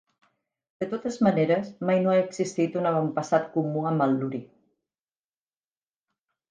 De 0.83 0.85
totes 0.93 1.19
maneres, 1.27 1.69
mai 1.89 2.01
no 2.05 2.13
ha 2.15 2.23
existit 2.23 2.81
un 2.81 2.89
avantpassat 2.93 3.47
comú 3.59 3.87
amb 3.91 4.09
el 4.09 4.19
Luri. 4.23 4.45